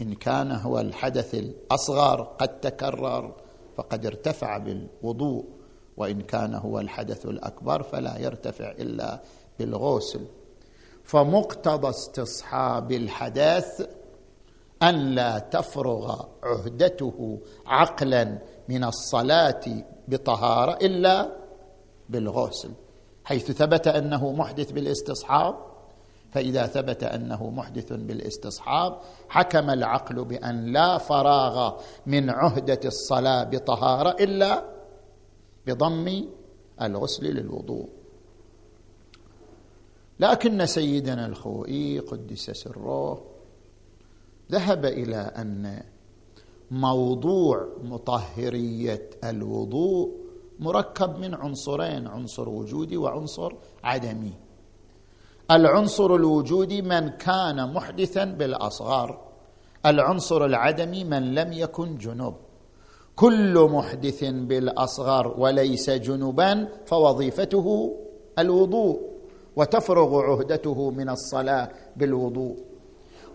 إن 0.00 0.14
كان 0.14 0.52
هو 0.52 0.80
الحدث 0.80 1.34
الأصغر 1.34 2.22
قد 2.22 2.60
تكرر 2.60 3.36
فقد 3.76 4.06
ارتفع 4.06 4.58
بالوضوء 4.58 5.44
وإن 5.96 6.20
كان 6.20 6.54
هو 6.54 6.80
الحدث 6.80 7.26
الأكبر 7.26 7.82
فلا 7.82 8.18
يرتفع 8.18 8.70
إلا 8.70 9.22
بالغسل. 9.58 10.26
فمقتضى 11.04 11.88
استصحاب 11.88 12.92
الحدث 12.92 13.88
أن 14.82 15.14
لا 15.14 15.38
تفرغ 15.38 16.22
عهدته 16.42 17.38
عقلا 17.66 18.38
من 18.68 18.84
الصلاة 18.84 19.60
بطهارة 20.08 20.72
إلا 20.86 21.36
بالغسل 22.08 22.70
حيث 23.24 23.50
ثبت 23.50 23.88
أنه 23.88 24.32
محدث 24.32 24.72
بالاستصحاب. 24.72 25.70
فإذا 26.30 26.66
ثبت 26.66 27.04
أنه 27.04 27.50
محدث 27.50 27.92
بالاستصحاب 27.92 28.98
حكم 29.28 29.70
العقل 29.70 30.24
بأن 30.24 30.72
لا 30.72 30.98
فراغ 30.98 31.80
من 32.06 32.30
عهدة 32.30 32.80
الصلاة 32.84 33.44
بطهارة 33.44 34.10
إلا 34.10 34.64
بضم 35.66 36.24
الغسل 36.82 37.24
للوضوء. 37.24 37.88
لكن 40.20 40.66
سيدنا 40.66 41.26
الخوئي 41.26 41.98
قدس 41.98 42.50
سره 42.50 43.29
ذهب 44.50 44.84
إلى 44.84 45.16
أن 45.16 45.82
موضوع 46.70 47.68
مطهرية 47.82 49.10
الوضوء 49.24 50.10
مركب 50.60 51.18
من 51.18 51.34
عنصرين 51.34 52.06
عنصر 52.06 52.48
وجودي 52.48 52.96
وعنصر 52.96 53.52
عدمي. 53.84 54.32
العنصر 55.50 56.14
الوجودي 56.14 56.82
من 56.82 57.08
كان 57.08 57.74
محدثا 57.74 58.24
بالاصغار 58.24 59.20
العنصر 59.86 60.44
العدمي 60.44 61.04
من 61.04 61.34
لم 61.34 61.52
يكن 61.52 61.98
جنوب. 61.98 62.34
كل 63.16 63.68
محدث 63.72 64.24
بالأصغر 64.24 65.34
وليس 65.38 65.90
جنبا 65.90 66.68
فوظيفته 66.86 67.96
الوضوء 68.38 69.00
وتفرغ 69.56 70.20
عهدته 70.20 70.90
من 70.90 71.08
الصلاة 71.08 71.70
بالوضوء. 71.96 72.69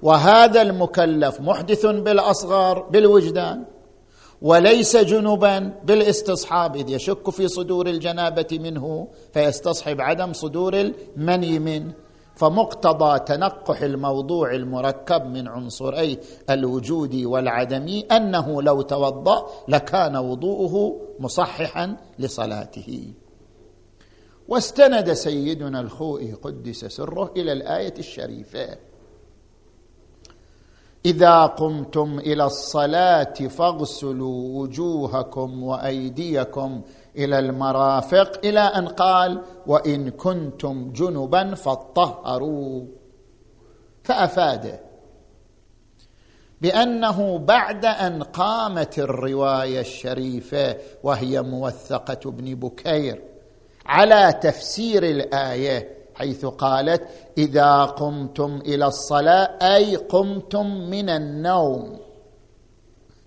وهذا 0.01 0.61
المكلف 0.61 1.41
محدث 1.41 1.85
بالأصغر 1.85 2.79
بالوجدان 2.79 3.65
وليس 4.41 4.97
جنبا 4.97 5.73
بالاستصحاب 5.83 6.75
إذ 6.75 6.89
يشك 6.89 7.29
في 7.29 7.47
صدور 7.47 7.87
الجنابة 7.87 8.47
منه 8.51 9.07
فيستصحب 9.33 10.01
عدم 10.01 10.33
صدور 10.33 10.73
المني 10.79 11.59
منه. 11.59 11.93
فمقتضى 12.35 13.19
تنقح 13.19 13.81
الموضوع 13.81 14.55
المركب 14.55 15.25
من 15.25 15.47
عنصري 15.47 16.19
الوجود 16.49 17.15
والعدم 17.15 18.03
أنه 18.11 18.61
لو 18.61 18.81
توضأ 18.81 19.47
لكان 19.67 20.15
وضوءه 20.15 21.01
مصححا 21.19 21.97
لصلاته. 22.19 23.13
واستند 24.47 25.13
سيدنا 25.13 25.79
الخوئي 25.81 26.33
قدس 26.33 26.85
سره 26.85 27.31
إلى 27.37 27.51
الآية 27.51 27.93
الشريفة. 27.99 28.77
إذا 31.05 31.45
قمتم 31.45 32.19
إلى 32.19 32.45
الصلاة 32.45 33.33
فاغسلوا 33.33 34.59
وجوهكم 34.61 35.63
وأيديكم 35.63 36.81
إلى 37.17 37.39
المرافق 37.39 38.39
إلى 38.45 38.59
أن 38.59 38.87
قال 38.87 39.41
وإن 39.67 40.09
كنتم 40.09 40.91
جنبا 40.91 41.55
فطهروا 41.55 42.85
فأفاد 44.03 44.79
بأنه 46.61 47.37
بعد 47.37 47.85
أن 47.85 48.23
قامت 48.23 48.99
الرواية 48.99 49.79
الشريفة 49.79 50.77
وهي 51.03 51.41
موثقة 51.41 52.29
ابن 52.29 52.55
بكير 52.55 53.21
على 53.85 54.39
تفسير 54.41 55.03
الآية 55.03 55.94
حيث 56.15 56.45
قالت 56.45 57.01
إذا 57.37 57.83
قمتم 57.83 58.61
إلى 58.65 58.85
الصلاة 58.85 59.75
أي 59.75 59.95
قمتم 59.95 60.65
من 60.65 61.09
النوم. 61.09 61.99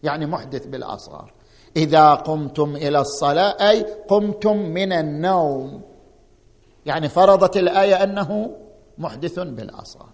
يعني 0.03 0.27
محدث 0.27 0.67
بالأصغر. 0.67 1.33
إذا 1.77 2.15
قمتم 2.15 2.77
إلى 2.77 3.01
الصلاة 3.01 3.71
أي 3.71 3.83
قمتم 4.09 4.57
من 4.57 4.93
النوم. 4.93 5.83
يعني 6.87 7.09
فرضت 7.09 7.57
الآية 7.57 8.03
أنه 8.05 8.51
محدث 8.99 9.39
بالأصغر. 9.39 10.09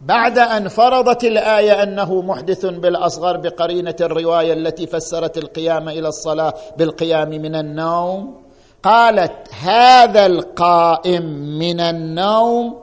بعد 0.00 0.38
أن 0.38 0.68
فرضت 0.68 1.24
الآية 1.24 1.82
أنه 1.82 2.22
محدث 2.22 2.66
بالأصغر 2.66 3.36
بقرينة 3.36 3.96
الرواية 4.00 4.52
التي 4.52 4.86
فسرت 4.86 5.38
القيام 5.38 5.88
إلى 5.88 6.08
الصلاة 6.08 6.54
بالقيام 6.76 7.28
من 7.28 7.54
النوم 7.54 8.41
قالت 8.82 9.54
هذا 9.62 10.26
القائم 10.26 11.24
من 11.58 11.80
النوم 11.80 12.82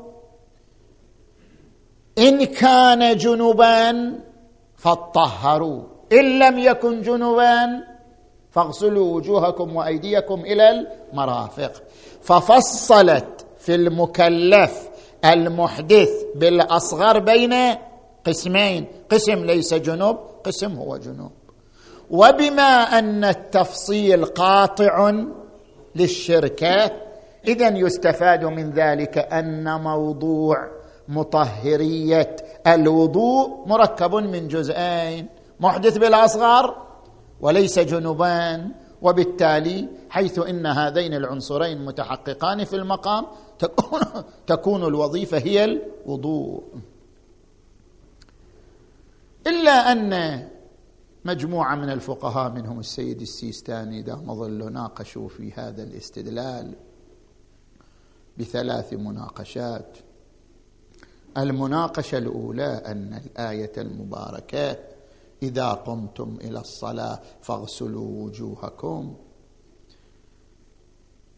إن 2.18 2.44
كان 2.44 3.18
جنبا 3.18 4.14
فطهروا 4.76 5.84
إن 6.12 6.40
لم 6.40 6.60
يكن 6.60 7.02
جنبا 7.02 7.84
فاغسلوا 8.52 9.16
وجوهكم 9.16 9.76
وأيديكم 9.76 10.42
إلى 10.42 10.70
المرافق. 11.14 11.72
ففصلت 12.22 13.46
في 13.60 13.76
المكلف 13.76 14.90
المحدث 15.26 16.10
بالأصغر 16.36 17.20
بين 17.20 17.54
قسمين 18.26 18.86
قسم 19.12 19.46
ليس 19.46 19.74
جنوب 19.74 20.18
قسم 20.44 20.76
هو 20.76 20.98
جنوب. 20.98 21.32
وبما 22.12 23.00
أن 23.00 23.24
التفصيل 23.24 24.26
قاطع 24.26 25.10
للشركة 25.96 26.92
إذا 27.48 27.70
يستفاد 27.78 28.46
من 28.46 28.72
ذلك 28.72 29.18
أن 29.18 29.82
موضوع 29.82 30.68
مطهرية 31.08 32.36
الوضوء 32.68 33.68
مركب 33.68 34.16
من 34.16 34.48
جزئين 34.48 35.28
محدث 35.60 35.98
بالأصغر 35.98 36.76
وليس 37.42 37.80
جنبان 37.80 38.72
وبالتالي 39.02 39.88
حيث 40.10 40.40
إن 40.40 40.66
هذين 40.66 41.14
العنصرين 41.14 41.86
متحققان 41.86 42.64
في 42.64 42.76
المقام 42.76 43.26
تكون, 43.60 44.02
تكون 44.48 44.84
الوظيفة 44.84 45.38
هي 45.38 45.66
الوضوء. 46.06 46.64
إلا 49.48 49.92
أن 49.92 50.44
مجموعة 51.26 51.76
من 51.76 51.90
الفقهاء 51.90 52.52
منهم 52.52 52.80
السيد 52.80 53.22
السيستاني 53.22 54.02
دام 54.02 54.36
ظل 54.36 54.74
ناقشوا 54.74 55.28
في 55.28 55.52
هذا 55.52 55.84
الاستدلال 55.84 56.76
بثلاث 58.38 58.94
مناقشات. 58.94 59.98
المناقشة 61.38 62.18
الأولى 62.18 62.82
أن 62.86 63.14
الآية 63.14 63.72
المباركة 63.78 64.78
إذا 65.44 65.72
قمتم 65.72 66.38
إلى 66.42 66.60
الصلاة 66.60 67.20
فاغسلوا 67.42 68.24
وجوهكم. 68.24 69.16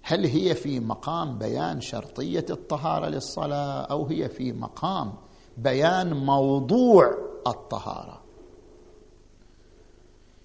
هل 0.04 0.26
هي 0.26 0.56
في 0.56 0.80
مقام 0.80 1.38
بيان 1.38 1.82
شرطية 1.82 2.46
الطهارة 2.50 3.08
للصلاة 3.08 3.82
أو 3.82 4.06
هي 4.06 4.30
في 4.30 4.54
مقام 4.54 5.14
بيان 5.58 6.14
موضوع 6.14 7.18
الطهارة؟ 7.48 8.21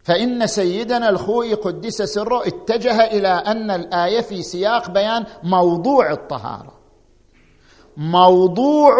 فإن 0.06 0.46
سيدنا 0.46 1.08
الخوئي 1.08 1.54
قدس 1.54 2.02
سره 2.02 2.46
اتجه 2.46 3.04
إلى 3.04 3.28
أن 3.28 3.70
الآية 3.70 4.20
في 4.20 4.42
سياق 4.42 4.90
بيان 4.90 5.24
موضوع 5.42 6.12
الطهارة. 6.12 6.74
موضوع 7.96 8.96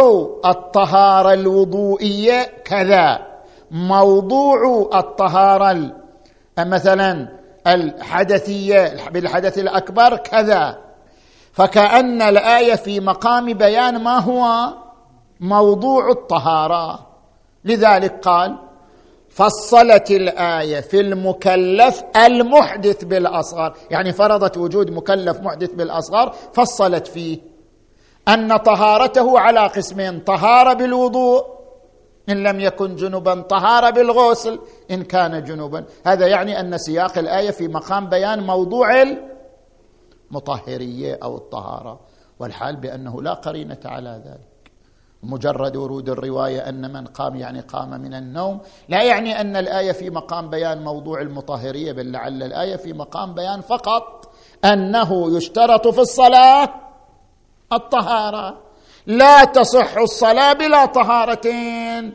الطهارة 0.47 1.33
الوضوئية 1.33 2.42
كذا. 2.64 3.19
موضوع 3.71 4.88
الطهارة 4.95 5.92
مثلا 6.59 7.29
الحدثية 7.66 9.11
بالحدث 9.11 9.59
الأكبر 9.59 10.16
كذا. 10.16 10.79
فكأن 11.53 12.23
الآية 12.23 12.75
في 12.75 13.01
مقام 13.01 13.53
بيان 13.53 14.03
ما 14.03 14.19
هو؟ 14.19 14.75
موضوع 15.40 16.11
الطهارة. 16.11 17.07
لذلك 17.64 18.21
قال 18.21 18.65
فصلت 19.37 20.11
الآية 20.11 20.81
في 20.81 21.01
المكلف 21.01 22.05
المحدث 22.16 23.05
بالأصغر. 23.05 23.77
يعني 23.90 24.12
فرضت 24.12 24.57
وجود 24.57 24.90
مكلف 24.90 25.40
محدث 25.40 25.70
بالأصغر 25.70 26.33
فصلت 26.55 27.07
فيه. 27.07 27.38
أن 28.29 28.57
طهارته 28.57 29.38
على 29.38 29.66
قسمين 29.66 30.20
طهارة 30.20 30.75
بالوضوء 30.75 31.44
إن 32.29 32.42
لم 32.42 32.61
يكن 32.61 32.96
جنبا 32.96 33.40
طهارة 33.40 33.90
بالغسل 33.90 34.59
إن 34.90 35.03
كان 35.03 35.44
جنبا. 35.44 35.85
هذا 36.07 36.27
يعني 36.27 36.61
أن 36.61 36.79
سياق 36.79 37.18
الآية 37.18 37.51
في 37.51 37.68
مقام 37.68 38.09
بيان 38.09 38.46
موضوع 38.46 38.88
المطهرية 40.31 41.18
أو 41.22 41.37
الطهارة. 41.37 42.01
والحال 42.38 42.77
بأنه 42.77 43.22
لا 43.22 43.33
قرينة 43.33 43.81
على 43.85 44.22
ذلك. 44.27 44.56
مجرد 45.27 45.77
ورود 45.77 46.09
الرواية 46.09 46.69
أن 46.69 46.93
من 46.93 47.07
قام 47.07 47.37
يعني 47.37 47.61
قام 47.61 47.91
من 47.91 48.15
النوم. 48.15 48.61
لا 48.89 49.03
يعني 49.03 49.41
أن 49.41 49.57
الآية 49.57 49.93
في 49.93 50.11
مقام 50.11 50.51
بيان 50.51 50.85
موضوع 50.85 51.21
المطهرية 51.21 51.93
بل 51.93 52.12
لعل 52.12 52.43
الآية 52.43 52.77
في 52.77 52.93
مقام 52.93 53.35
بيان 53.35 53.61
فقط 53.61 54.33
أنه 54.65 55.37
يشترط 55.37 55.89
في 55.89 56.01
الصلاة 56.01 56.69
الطهارة. 57.73 58.59
لا 59.07 59.45
تصح 59.45 59.97
الصلاة 59.97 60.53
بلا 60.53 60.87
طهارتين 60.87 62.15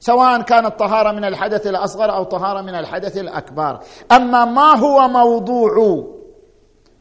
سواء 0.00 0.42
كانت 0.42 0.78
طهارة 0.78 1.12
من 1.12 1.24
الحدث 1.24 1.66
الأصغر 1.66 2.14
أو 2.14 2.24
طهارة 2.24 2.60
من 2.60 2.74
الحدث 2.74 3.16
الأكبر. 3.16 3.80
أما 4.12 4.44
ما 4.44 4.78
هو 4.78 5.08
موضوع 5.08 6.04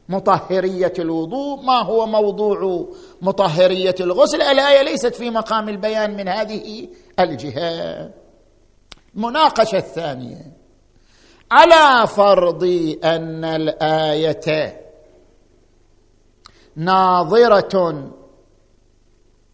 مطهرية 0.10 0.94
الوضوء. 1.00 1.62
ما 1.62 1.84
هو 1.84 2.06
موضوع 2.06 2.88
مطهرية 3.22 3.96
الغسل؟ 4.00 4.42
الآية 4.42 4.82
ليست 4.82 5.16
في 5.16 5.30
مقام 5.30 5.70
البيان 5.70 6.18
من 6.18 6.28
هذه 6.28 6.88
الجهه 7.20 8.12
المناقشة 9.16 9.78
الثانية. 9.78 10.52
على 11.52 12.08
فرض 12.08 12.64
أن 13.04 13.46
الآية 13.46 14.82
ناظرة 16.76 18.12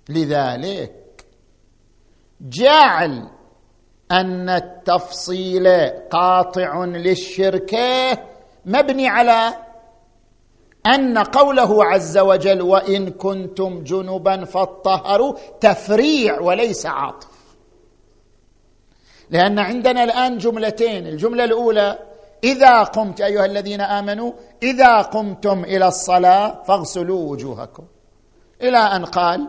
لذلك 0.10 1.26
جعل 2.42 3.30
أن 4.12 4.50
التفصيل 4.50 5.68
قاطع 6.12 6.86
للشركه 6.86 8.18
مبني 8.66 9.08
على 9.08 9.54
أن 10.86 11.18
قوله 11.18 11.86
عز 11.86 12.18
وجل 12.18 12.62
وإن 12.62 13.10
كنتم 13.10 13.84
جنبا 13.84 14.46
فاطهروا 14.46 15.34
تفريع 15.62 16.40
وليس 16.40 16.86
عاطف. 16.86 17.28
لأن 19.30 19.60
عندنا 19.60 20.04
الآن 20.04 20.38
جملتين 20.38 21.08
الجملة 21.08 21.44
الأولى 21.44 22.00
إذا 22.44 22.84
قمت 22.84 23.22
أيها 23.22 23.46
الذين 23.46 23.82
آمنوا 23.82 24.32
إذا 24.64 25.02
قمتم 25.02 25.64
إلى 25.64 25.88
الصلاة 25.88 26.64
فاغسلوا 26.64 27.32
وجوهكم. 27.32 27.84
إلى 28.62 28.78
أن 28.78 29.06
قال 29.06 29.48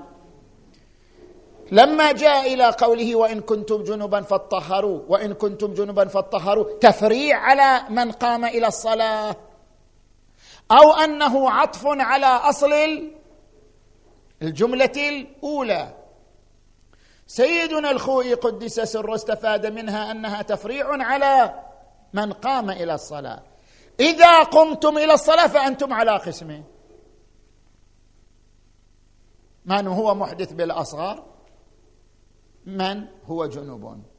لما 1.72 2.12
جاء 2.12 2.54
إلى 2.54 2.70
قوله 2.70 3.16
وإن 3.16 3.40
كنتم 3.40 3.82
جنبا 3.82 4.20
فاطهروا 4.20 5.00
وإن 5.08 5.34
كنتم 5.34 5.74
جنبا 5.74 6.04
فاطهروا 6.04 6.78
تفريع 6.80 7.38
على 7.38 7.80
من 7.90 8.12
قام 8.12 8.44
إلى 8.44 8.66
الصلاة. 8.66 9.36
أو 10.72 10.92
أنه 10.92 11.50
عطف 11.50 11.82
على 11.86 12.26
أصل 12.26 12.72
الجملة 14.42 14.92
الأولى. 14.96 15.94
سيدنا 17.26 17.90
الخوئي 17.90 18.34
قدس 18.34 18.80
سر 18.80 19.14
استفاد 19.14 19.66
منها 19.66 20.10
أنها 20.10 20.42
تفريع 20.42 20.86
على 20.90 21.62
من 22.12 22.32
قام 22.32 22.70
إلى 22.70 22.94
الصلاة. 22.94 23.42
إذا 24.00 24.42
قمتم 24.42 24.98
إلى 24.98 25.14
الصلاة 25.14 25.46
فأنتم 25.46 25.92
على 25.92 26.10
قسمين 26.10 26.64
من 29.64 29.86
هو 29.86 30.14
محدث 30.14 30.52
بالأصغر؟ 30.52 31.24
من 32.66 33.06
هو 33.24 33.46
جنوب؟ 33.46 34.11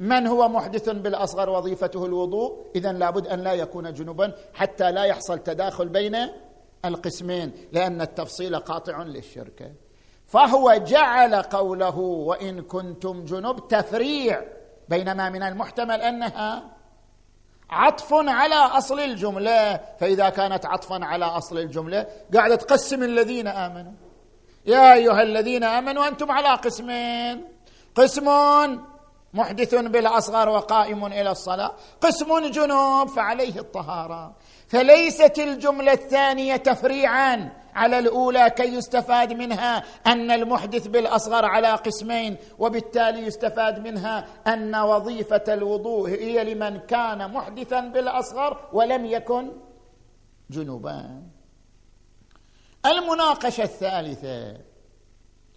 من 0.00 0.26
هو 0.26 0.48
محدث 0.48 0.88
بالأصغر 0.88 1.50
وظيفته 1.50 2.06
الوضوء؟ 2.06 2.70
اذا 2.76 2.92
لابد 2.92 3.26
أن 3.26 3.40
لا 3.40 3.52
يكون 3.52 3.92
جنوبا 3.92 4.32
حتى 4.54 4.92
لا 4.92 5.04
يحصل 5.04 5.38
تداخل 5.38 5.88
بين 5.88 6.16
القسمين 6.84 7.52
لأن 7.72 8.00
التفصيل 8.00 8.56
قاطع 8.56 9.02
للشركه 9.02 9.72
فهو 10.26 10.74
جعل 10.74 11.34
قوله 11.34 11.98
وإن 11.98 12.62
كنتم 12.62 13.24
جنب 13.24 13.68
تفريع 13.68 14.42
بينما 14.88 15.30
من 15.30 15.42
المحتمل 15.42 16.00
أنها 16.00 16.62
عطف 17.70 18.14
على 18.14 18.54
أصل 18.54 19.00
الجملة. 19.00 19.80
فإذا 20.00 20.28
كانت 20.28 20.66
عطفا 20.66 21.04
على 21.04 21.24
أصل 21.24 21.58
الجملة 21.58 22.06
قاعدة 22.34 22.56
تقسم 22.56 23.02
الذين 23.02 23.46
آمنوا. 23.46 23.92
يا 24.66 24.94
أيها 24.94 25.22
الذين 25.22 25.64
آمنوا 25.64 26.08
أنتم 26.08 26.30
على 26.32 26.48
قسمين. 26.48 27.44
قسم 27.94 28.28
محدث 29.34 29.74
بالأصغر 29.74 30.48
وقائم 30.48 31.06
إلى 31.06 31.30
الصلاة. 31.30 31.74
قسم 32.00 32.50
جنوب 32.50 33.08
فعليه 33.08 33.58
الطهارة. 33.58 34.36
فليست 34.68 35.38
الجملة 35.38 35.92
الثانية 35.92 36.56
تفريعا 36.56 37.52
على 37.74 37.98
الأولى 37.98 38.50
كي 38.50 38.74
يستفاد 38.74 39.32
منها 39.32 39.84
أن 40.06 40.30
المحدث 40.30 40.86
بالأصغر 40.86 41.44
على 41.44 41.68
قسمين 41.68 42.36
وبالتالي 42.58 43.26
يستفاد 43.26 43.78
منها 43.78 44.26
أن 44.46 44.76
وظيفة 44.76 45.44
الوضوء 45.48 46.08
هي 46.08 46.54
لمن 46.54 46.78
كان 46.78 47.32
محدثا 47.32 47.80
بالأصغر 47.80 48.68
ولم 48.72 49.06
يكن 49.06 49.52
جنوبا. 50.50 51.22
المناقشة 52.86 53.62
الثالثة 53.62 54.56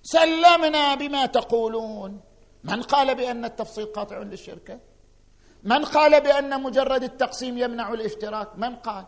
سلمنا 0.04 0.96
بما 0.96 1.26
تقولون. 1.26 2.22
من 2.64 2.82
قال 2.82 3.16
بأن 3.16 3.46
التفصيل 3.46 3.86
قاطع 3.86 4.18
للشركة؟ 4.18 4.80
من 5.64 5.86
قال 5.86 6.22
بأن 6.22 6.64
مجرد 6.64 7.04
التقسيم 7.04 7.58
يمنع 7.58 7.94
الاشتراك؟ 7.94 8.50
من 8.58 8.76
قال؟ 8.76 9.06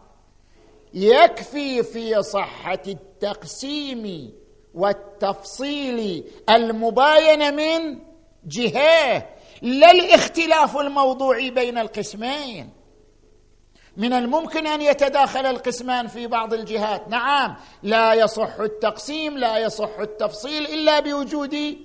يكفي 0.93 1.83
في 1.83 2.23
صحة 2.23 2.81
التقسيم 2.87 4.33
والتفصيل 4.73 6.23
المباين 6.49 7.55
من 7.55 7.99
جهة 8.45 9.29
لا 9.61 9.91
الاختلاف 9.91 10.77
الموضوعي 10.77 11.49
بين 11.49 11.77
القسمين. 11.77 12.69
من 13.97 14.13
الممكن 14.13 14.67
أن 14.67 14.81
يتداخل 14.81 15.45
القسمان 15.45 16.07
في 16.07 16.27
بعض 16.27 16.53
الجهات. 16.53 17.07
نعم 17.07 17.55
لا 17.83 18.13
يصح 18.13 18.59
التقسيم 18.59 19.37
لا 19.37 19.57
يصح 19.57 19.99
التفصيل 19.99 20.65
إلا 20.65 20.99
بوجود 20.99 21.77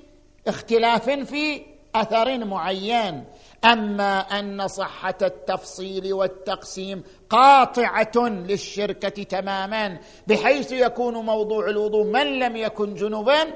اختلاف 0.47 1.11
في 1.11 1.63
أثر 1.95 2.45
معين. 2.45 3.25
أما 3.65 4.21
أن 4.21 4.69
صحة 4.69 5.19
التفصيل 5.23 6.13
والتقسيم 6.13 7.03
قاطعة 7.31 8.29
للشركة 8.29 9.23
تماما 9.23 9.99
بحيث 10.27 10.73
يكون 10.73 11.15
موضوع 11.15 11.71
الوضوء 11.71 12.05
من 12.05 12.39
لم 12.39 12.57
يكن 12.57 12.95
جنبا 12.95 13.55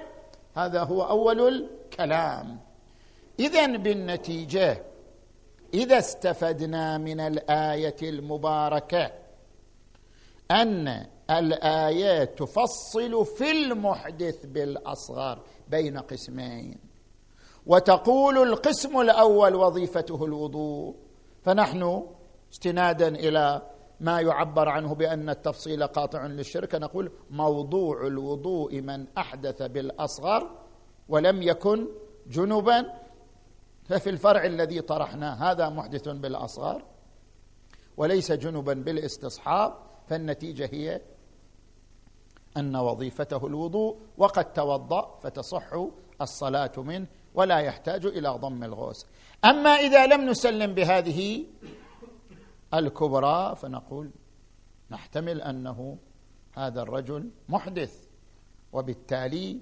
هذا 0.57 0.83
هو 0.83 1.03
أول 1.03 1.49
الكلام. 1.49 2.61
اذا 3.41 3.67
بالنتيجة 3.67 4.83
إذا 5.75 5.99
استفدنا 5.99 6.99
من 6.99 7.21
الآية 7.21 7.97
المباركة 8.03 9.11
أن 10.51 11.07
الآية 11.31 12.25
تفصل 12.25 13.27
في 13.27 13.51
المحدث 13.51 14.47
بالأصغر. 14.47 15.39
بين 15.69 15.99
قسمين. 15.99 16.79
وتقول 17.67 18.39
القسم 18.39 19.01
الأول 19.01 19.55
وظيفته 19.55 20.25
الوضوء. 20.25 20.95
فنحن 21.43 22.07
استنادا 22.53 23.09
إلى 23.09 23.63
ما 24.01 24.21
يعبر 24.21 24.69
عنه 24.69 24.95
بأن 24.95 25.31
التفصيل 25.31 25.87
قاطع 25.87 26.27
للشرك. 26.27 26.75
نقول 26.75 27.13
موضوع 27.31 28.07
الوضوء 28.07 28.81
من 28.81 29.07
أحدث 29.19 29.63
بالأصغر 29.63 30.51
ولم 31.09 31.43
يكن 31.43 31.89
جنبا. 32.27 32.93
ففي 33.85 34.11
الفرع 34.11 34.45
الذي 34.45 34.81
طرحناه 34.81 35.53
هذا 35.53 35.69
محدث 35.69 36.09
بالأصغر 36.09 36.85
وليس 37.97 38.33
جنبا 38.33 38.75
بالاستصحاب. 38.75 39.75
فالنتيجة 40.09 40.69
هي 40.73 41.01
أن 42.57 42.77
وظيفته 42.77 43.47
الوضوء 43.47 43.99
وقد 44.19 44.53
توضأ 44.53 45.19
فتصح 45.23 45.65
الصلاة 46.21 46.73
منه 46.77 47.07
ولا 47.35 47.59
يحتاج 47.59 48.07
إلى 48.07 48.29
ضم 48.29 48.65
الغوص. 48.65 49.07
أما 49.45 49.71
إذا 49.71 50.07
لم 50.07 50.31
نسلم 50.31 50.75
بهذه 50.75 51.47
الكبرى 52.75 53.57
فنقول 53.57 54.11
نحتمل 54.91 55.43
أنه 55.43 55.99
هذا 56.53 56.83
الرجل 56.83 57.31
محدث 57.49 58.09
وبالتالي 58.73 59.61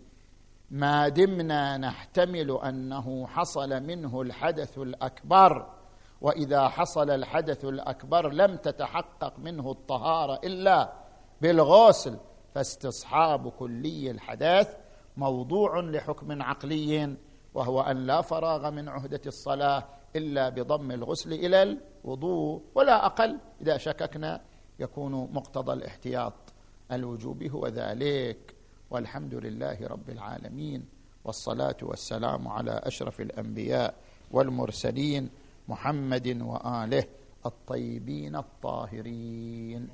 ما 0.71 1.09
دمنا 1.09 1.77
نحتمل 1.77 2.51
أنه 2.51 3.27
حصل 3.27 3.83
منه 3.83 4.23
الحدث 4.23 4.79
الأكبر. 4.79 5.83
وإذا 6.21 6.69
حصل 6.69 7.11
الحدث 7.11 7.65
الأكبر 7.65 8.33
لم 8.33 8.57
تتحقق 8.57 9.39
منه 9.39 9.71
الطهارة 9.71 10.41
إلا 10.45 10.93
بالغسل 11.41 12.19
فاستصحاب 12.55 13.49
كلي 13.49 14.11
الحدث 14.11 14.77
موضوع 15.17 15.81
لحكم 15.81 16.43
عقلي 16.43 17.17
وهو 17.55 17.81
أن 17.81 18.07
لا 18.07 18.21
فراغ 18.21 18.71
من 18.71 18.88
عهدة 18.88 19.21
الصلاة 19.27 19.85
إلا 20.17 20.49
بضم 20.49 20.91
الغسل 20.91 21.33
إلى 21.33 21.62
الوضوء 22.05 22.62
ولا 22.75 23.07
أقل 23.07 23.38
إذا 23.61 23.77
شككنا 23.77 24.41
يكون 24.79 25.12
مقتضى 25.12 25.73
الاحتياط. 25.73 26.33
الوجوب 26.93 27.43
هو 27.43 27.67
ذلك. 27.67 28.55
والحمد 28.91 29.35
لله 29.35 29.87
رب 29.87 30.11
العالمين 30.11 30.85
والصلاة 31.25 31.77
والسلام 31.83 32.49
على 32.49 32.71
أشرف 32.71 33.21
الأنبياء 33.21 33.95
والمرسلين 34.31 35.31
محمد 35.69 36.43
وآله 36.43 37.05
الطيبين 37.47 38.37
الطاهرين. 38.37 39.88